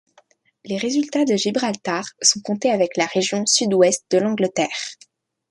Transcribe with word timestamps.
Les 0.65 0.77
résultats 0.77 1.25
de 1.25 1.35
Gibraltar 1.35 2.03
sont 2.23 2.39
contés 2.41 2.71
avec 2.71 2.97
la 2.97 3.05
région 3.05 3.45
Sud-Ouest 3.45 4.03
de 4.09 4.17
l'Angleterre. 4.17 4.71